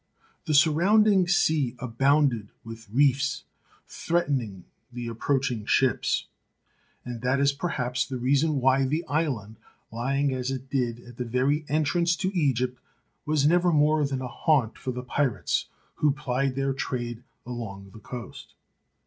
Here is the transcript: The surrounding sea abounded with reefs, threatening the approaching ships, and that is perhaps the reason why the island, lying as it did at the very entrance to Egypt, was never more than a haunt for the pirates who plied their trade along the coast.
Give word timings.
The 0.45 0.55
surrounding 0.55 1.27
sea 1.27 1.75
abounded 1.77 2.49
with 2.63 2.89
reefs, 2.89 3.43
threatening 3.85 4.63
the 4.91 5.07
approaching 5.07 5.63
ships, 5.67 6.25
and 7.05 7.21
that 7.21 7.39
is 7.39 7.53
perhaps 7.53 8.03
the 8.03 8.17
reason 8.17 8.59
why 8.59 8.85
the 8.87 9.05
island, 9.05 9.57
lying 9.91 10.33
as 10.33 10.49
it 10.49 10.71
did 10.71 11.01
at 11.01 11.17
the 11.17 11.23
very 11.23 11.65
entrance 11.69 12.15
to 12.15 12.31
Egypt, 12.35 12.81
was 13.27 13.45
never 13.45 13.71
more 13.71 14.03
than 14.03 14.23
a 14.23 14.27
haunt 14.27 14.75
for 14.75 14.89
the 14.91 15.03
pirates 15.03 15.67
who 15.97 16.09
plied 16.09 16.55
their 16.55 16.73
trade 16.73 17.23
along 17.45 17.91
the 17.91 17.99
coast. 17.99 18.55